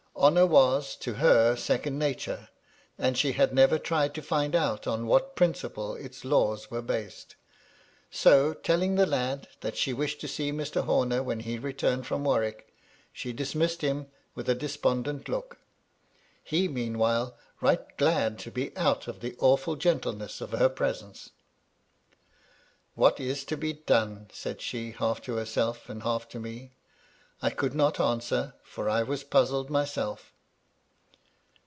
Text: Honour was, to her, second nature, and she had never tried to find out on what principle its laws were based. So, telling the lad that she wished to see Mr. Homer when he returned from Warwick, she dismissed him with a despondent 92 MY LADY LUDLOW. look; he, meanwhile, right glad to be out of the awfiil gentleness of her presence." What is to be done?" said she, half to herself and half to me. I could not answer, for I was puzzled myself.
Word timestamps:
Honour 0.13 0.45
was, 0.45 0.95
to 0.97 1.15
her, 1.15 1.55
second 1.55 1.97
nature, 1.97 2.49
and 2.95 3.17
she 3.17 3.31
had 3.31 3.55
never 3.55 3.79
tried 3.79 4.13
to 4.13 4.21
find 4.21 4.53
out 4.53 4.85
on 4.85 5.07
what 5.07 5.35
principle 5.35 5.95
its 5.95 6.23
laws 6.23 6.69
were 6.69 6.83
based. 6.83 7.35
So, 8.11 8.53
telling 8.53 8.93
the 8.95 9.07
lad 9.07 9.47
that 9.61 9.75
she 9.75 9.93
wished 9.93 10.21
to 10.21 10.27
see 10.27 10.51
Mr. 10.51 10.83
Homer 10.83 11.23
when 11.23 11.39
he 11.39 11.57
returned 11.57 12.05
from 12.05 12.23
Warwick, 12.23 12.71
she 13.11 13.33
dismissed 13.33 13.81
him 13.81 14.11
with 14.35 14.47
a 14.47 14.53
despondent 14.53 15.27
92 15.27 15.31
MY 15.31 15.35
LADY 15.37 15.43
LUDLOW. 15.43 15.49
look; 15.49 15.57
he, 16.43 16.67
meanwhile, 16.67 17.37
right 17.59 17.97
glad 17.97 18.37
to 18.39 18.51
be 18.51 18.77
out 18.77 19.07
of 19.07 19.21
the 19.21 19.31
awfiil 19.37 19.75
gentleness 19.79 20.39
of 20.39 20.51
her 20.51 20.69
presence." 20.69 21.31
What 22.93 23.19
is 23.19 23.43
to 23.45 23.57
be 23.57 23.73
done?" 23.73 24.27
said 24.31 24.61
she, 24.61 24.91
half 24.91 25.19
to 25.23 25.37
herself 25.37 25.89
and 25.89 26.03
half 26.03 26.29
to 26.29 26.39
me. 26.39 26.73
I 27.43 27.49
could 27.49 27.73
not 27.73 27.99
answer, 27.99 28.53
for 28.61 28.87
I 28.87 29.01
was 29.01 29.23
puzzled 29.23 29.71
myself. 29.71 30.31